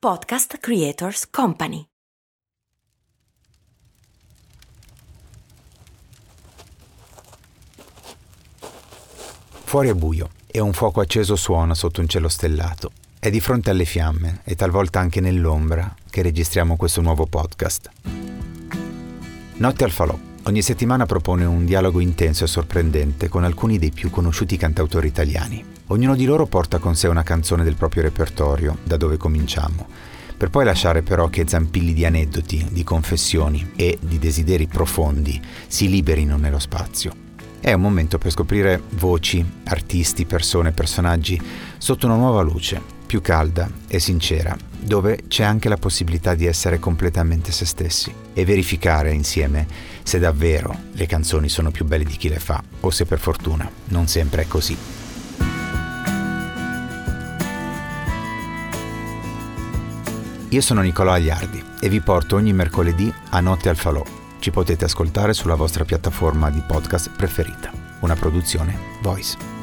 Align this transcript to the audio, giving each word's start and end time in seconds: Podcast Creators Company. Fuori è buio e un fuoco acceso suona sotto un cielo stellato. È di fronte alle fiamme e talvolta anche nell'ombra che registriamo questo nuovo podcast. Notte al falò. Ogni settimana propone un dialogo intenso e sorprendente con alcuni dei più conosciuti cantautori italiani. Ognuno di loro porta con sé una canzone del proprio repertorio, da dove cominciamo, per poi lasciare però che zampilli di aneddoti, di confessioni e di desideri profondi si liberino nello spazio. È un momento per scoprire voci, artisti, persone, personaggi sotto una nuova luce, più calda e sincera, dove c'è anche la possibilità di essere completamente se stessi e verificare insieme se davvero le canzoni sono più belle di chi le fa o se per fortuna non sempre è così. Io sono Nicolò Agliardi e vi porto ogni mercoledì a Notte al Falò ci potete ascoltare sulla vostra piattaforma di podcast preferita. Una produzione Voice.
Podcast 0.00 0.58
Creators 0.58 1.28
Company. 1.28 1.82
Fuori 9.64 9.88
è 9.88 9.94
buio 9.94 10.30
e 10.46 10.60
un 10.60 10.72
fuoco 10.72 11.00
acceso 11.00 11.34
suona 11.34 11.74
sotto 11.74 12.00
un 12.00 12.06
cielo 12.06 12.28
stellato. 12.28 12.92
È 13.18 13.28
di 13.28 13.40
fronte 13.40 13.70
alle 13.70 13.84
fiamme 13.84 14.42
e 14.44 14.54
talvolta 14.54 15.00
anche 15.00 15.20
nell'ombra 15.20 15.92
che 16.08 16.22
registriamo 16.22 16.76
questo 16.76 17.00
nuovo 17.00 17.26
podcast. 17.26 17.90
Notte 19.56 19.82
al 19.82 19.90
falò. 19.90 20.27
Ogni 20.48 20.62
settimana 20.62 21.04
propone 21.04 21.44
un 21.44 21.66
dialogo 21.66 22.00
intenso 22.00 22.44
e 22.44 22.46
sorprendente 22.46 23.28
con 23.28 23.44
alcuni 23.44 23.78
dei 23.78 23.90
più 23.90 24.08
conosciuti 24.08 24.56
cantautori 24.56 25.06
italiani. 25.06 25.62
Ognuno 25.88 26.16
di 26.16 26.24
loro 26.24 26.46
porta 26.46 26.78
con 26.78 26.96
sé 26.96 27.06
una 27.06 27.22
canzone 27.22 27.64
del 27.64 27.74
proprio 27.74 28.00
repertorio, 28.00 28.78
da 28.82 28.96
dove 28.96 29.18
cominciamo, 29.18 29.86
per 30.38 30.48
poi 30.48 30.64
lasciare 30.64 31.02
però 31.02 31.28
che 31.28 31.46
zampilli 31.46 31.92
di 31.92 32.06
aneddoti, 32.06 32.68
di 32.70 32.82
confessioni 32.82 33.72
e 33.76 33.98
di 34.00 34.18
desideri 34.18 34.66
profondi 34.66 35.38
si 35.66 35.90
liberino 35.90 36.38
nello 36.38 36.58
spazio. 36.58 37.12
È 37.60 37.70
un 37.74 37.82
momento 37.82 38.16
per 38.16 38.30
scoprire 38.30 38.80
voci, 38.92 39.44
artisti, 39.64 40.24
persone, 40.24 40.72
personaggi 40.72 41.38
sotto 41.76 42.06
una 42.06 42.16
nuova 42.16 42.40
luce, 42.40 42.96
più 43.08 43.20
calda 43.20 43.68
e 43.88 43.98
sincera, 43.98 44.54
dove 44.78 45.22
c'è 45.26 45.42
anche 45.42 45.68
la 45.68 45.78
possibilità 45.78 46.34
di 46.34 46.46
essere 46.46 46.78
completamente 46.78 47.50
se 47.50 47.64
stessi 47.64 48.12
e 48.34 48.44
verificare 48.44 49.12
insieme 49.12 49.66
se 50.04 50.18
davvero 50.18 50.76
le 50.92 51.06
canzoni 51.06 51.48
sono 51.48 51.70
più 51.70 51.86
belle 51.86 52.04
di 52.04 52.16
chi 52.16 52.28
le 52.28 52.38
fa 52.38 52.62
o 52.80 52.90
se 52.90 53.06
per 53.06 53.18
fortuna 53.18 53.68
non 53.86 54.06
sempre 54.06 54.42
è 54.42 54.46
così. 54.46 54.76
Io 60.50 60.60
sono 60.60 60.82
Nicolò 60.82 61.12
Agliardi 61.12 61.62
e 61.80 61.88
vi 61.88 62.00
porto 62.00 62.36
ogni 62.36 62.52
mercoledì 62.52 63.12
a 63.30 63.40
Notte 63.40 63.68
al 63.68 63.76
Falò 63.76 64.04
ci 64.38 64.50
potete 64.50 64.84
ascoltare 64.84 65.34
sulla 65.34 65.56
vostra 65.56 65.84
piattaforma 65.84 66.50
di 66.50 66.62
podcast 66.66 67.10
preferita. 67.10 67.72
Una 68.00 68.14
produzione 68.14 68.96
Voice. 69.02 69.57